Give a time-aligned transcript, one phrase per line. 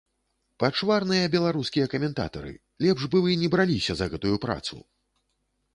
[0.61, 2.53] Пачварныя беларускія каментатары,
[2.87, 4.77] лепш бы вы не браліся за гэтую працу!!!